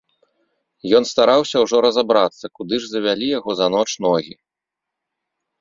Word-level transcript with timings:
Ён 0.99 1.03
стараўся 1.09 1.57
ўжо 1.65 1.77
разабрацца, 1.87 2.45
куды 2.61 2.75
ж 2.87 2.91
завялі 2.95 3.27
яго 3.37 3.51
за 3.61 3.67
ноч 3.75 3.87
ногі? 4.07 4.35